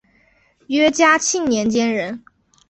[0.65, 2.23] 约嘉庆年间人。